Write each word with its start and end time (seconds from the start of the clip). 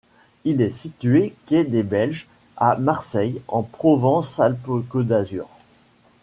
Il 0.45 0.63
est 0.63 0.71
situé 0.71 1.35
quai 1.45 1.63
des 1.63 1.83
Belges, 1.83 2.27
à 2.57 2.75
Marseille, 2.75 3.39
en 3.47 3.61
Provence-Alpes-Côte 3.61 5.05
d'Azur. 5.05 5.47